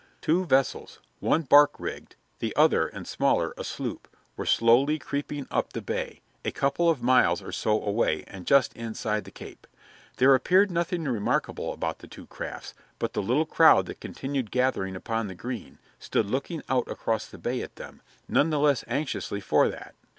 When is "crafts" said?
12.25-12.73